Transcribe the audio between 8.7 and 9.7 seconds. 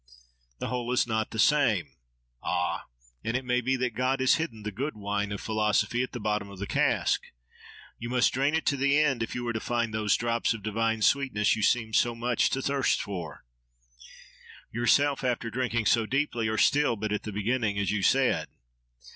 the end if you are to